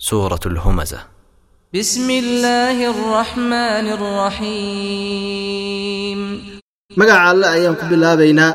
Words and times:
سورة 0.00 0.40
الهمزة 0.46 0.98
بسم 1.74 2.10
الله 2.10 2.90
الرحمن 2.90 3.86
الرحيم 5.16 6.20
magaca 6.96 7.28
alle 7.30 7.46
ayaan 7.56 7.76
ku 7.80 7.84
bilaabaynaa 7.92 8.52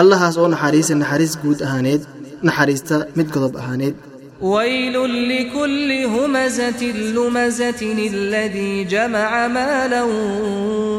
allahaas 0.00 0.36
oo 0.40 0.48
naxariisa 0.54 0.94
naxariis 1.02 1.34
guud 1.42 1.58
ahaaneed 1.66 2.02
naxariista 2.48 2.96
mid 3.18 3.28
godob 3.34 3.54
ahaaneed 3.62 3.94
ويل 4.42 4.94
لكل 5.28 5.90
همزة 6.06 6.82
لمزة 7.16 7.80
الذي 8.12 8.84
جمع 8.84 9.48
مالا 9.48 10.02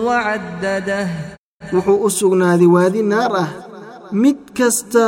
وعدده 0.05 1.07
wuxuu 1.73 1.97
u 2.05 2.09
sugnaaday 2.19 2.67
waadi 2.75 3.01
naar 3.11 3.31
ah 3.43 3.49
mid 4.23 4.37
kasta 4.57 5.05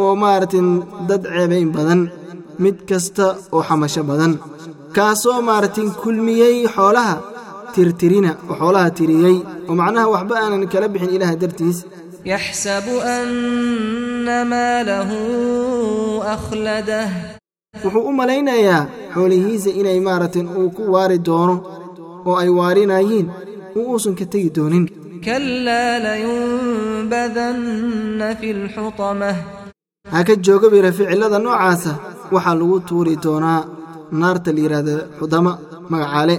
oo 0.00 0.12
maaragtin 0.22 0.68
dad 1.08 1.22
ceebayn 1.34 1.68
badan 1.76 2.00
mid 2.63 2.77
kasta 2.89 3.25
oo 3.55 3.61
xamasho 3.67 4.01
badan. 4.09 4.33
Kaasoo 4.95 5.39
maartin 5.49 5.89
kulmiyey 6.01 6.57
xoolaha 6.75 7.15
tirtirina 7.73 8.31
oo 8.49 8.55
xoolaha 8.59 8.89
tiriyey. 8.97 9.37
Oo 9.69 9.75
macnaha 9.79 10.11
waxba 10.13 10.33
aanan 10.41 10.63
kala 10.71 10.87
bixin 10.93 11.11
ilaah 11.15 11.33
dartiis. 11.41 11.77
Yaxsabu 12.33 12.93
anna 13.17 14.37
maalahu 14.53 15.17
ahladah 16.35 17.07
wuxuu 17.83 18.03
u 18.09 18.11
malaynayaa 18.19 18.81
xoolihiisa 19.15 19.69
inay 19.79 19.99
maaragtin 20.07 20.47
uu 20.59 20.69
ku 20.75 20.81
waari 20.93 21.17
doono 21.27 21.55
oo 22.27 22.35
ay 22.41 22.49
waarinayiin. 22.59 23.27
Uu 23.77 23.85
uusan 23.91 24.13
ka 24.19 24.25
tegi 24.31 24.49
doonin. 24.57 24.85
Kalaa 25.25 25.93
layunbadanna 26.05 28.27
fi 28.39 28.47
lxutamah 28.63 29.37
ha 30.11 30.17
ka 30.27 30.33
jooga 30.45 30.67
bira 30.73 30.89
ficillada 30.97 31.37
noocaasa 31.45 31.91
waxaa 32.33 32.55
lagu 32.59 32.77
tuuri 32.87 33.13
doonaa 33.25 33.61
naarta 34.21 34.49
layidhaahda 34.57 34.95
xudama 35.19 35.51
magacaale. 35.91 36.35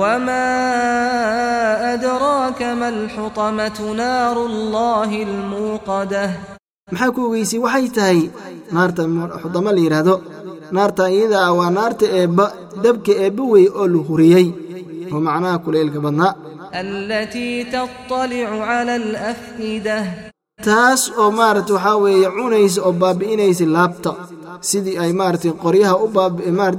wmaa 0.00 1.96
draaka 2.04 2.66
ma 2.80 2.86
alxutamatu 2.94 3.84
naaru 4.02 4.42
llahi 4.74 5.18
almuuqadah 5.28 6.30
maxaa 6.92 7.10
ku 7.16 7.20
ogeysay 7.28 7.60
waxay 7.66 7.86
tahay 7.96 8.20
naarta 8.74 9.02
xudama 9.42 9.70
la 9.76 9.80
yidhaahdo 9.86 10.14
naarta 10.76 11.04
iyada 11.16 11.36
ah 11.46 11.52
waa 11.58 11.70
naarta 11.78 12.06
eebba 12.20 12.46
dabka 12.84 13.12
eebba 13.24 13.42
wey 13.52 13.66
oo 13.80 13.86
la 13.94 14.00
huriyey. 14.08 14.46
oo 15.12 15.20
macnaha 15.26 15.56
kulaylka 15.64 15.98
badnaa. 16.06 16.32
alatii 16.80 17.56
tatalicu 17.74 18.56
cala 18.68 18.94
alafida 19.02 19.96
taas 20.66 21.00
oo 21.20 21.30
maarata 21.38 21.72
waxaa 21.76 21.96
weeye 22.04 22.28
cunaysa 22.36 22.78
oo 22.86 22.92
baabi'inaysa 23.02 23.64
laabta 23.76 24.10
sidii 24.60 24.96
ay 25.02 25.12
maaratay 25.20 25.52
qoryaha 25.64 25.94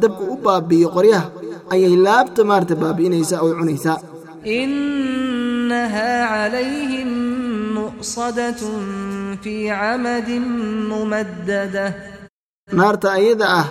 dabka 0.04 0.24
u 0.34 0.36
baabi'iyo 0.46 0.90
qoryaha 0.98 1.28
ayay 1.74 1.96
laabta 2.06 2.42
maarata 2.50 2.76
baabi'inaysaa 2.84 3.40
oy 3.46 3.54
cunaysaa. 3.60 3.98
innahaa 4.60 6.22
calayhim 6.34 7.12
muqsadatun 7.78 8.84
fii 9.44 9.64
camadin 9.80 10.46
mumaddada 10.92 11.86
naarta 12.80 13.08
ayada 13.20 13.46
ah 13.62 13.68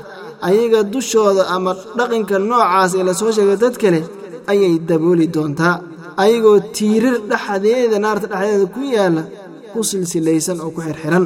ayaga 0.49 0.81
dushooda 0.93 1.43
ama 1.55 1.73
dhaqanka 1.99 2.37
noocaas 2.51 2.93
ee 2.99 3.05
la 3.09 3.13
soo 3.21 3.31
sheegay 3.37 3.59
dad 3.65 3.77
kale 3.83 4.01
ayay 4.53 4.75
dabooli 4.89 5.27
doontaa. 5.35 5.77
Ayagoo 6.23 6.59
tiirir 6.77 7.17
dhexdeeda 7.31 7.97
naarta 8.05 8.27
dhexdeeda 8.33 8.67
ku 8.75 8.81
yaalla 8.97 9.23
ku 9.73 9.79
silsilaysan 9.91 10.59
oo 10.65 10.71
ku 10.77 10.81
xirxiran. 10.87 11.25